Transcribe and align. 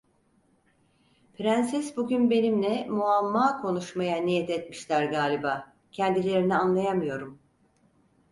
Prenses 1.33 1.97
bugün 1.97 2.29
benimle 2.29 2.85
muamma 2.89 3.61
konuşmaya 3.61 4.17
niyet 4.21 4.49
etmişler 4.49 5.05
galiba, 5.05 5.73
kendilerini 5.91 6.55
anlayamıyorum. 6.55 7.39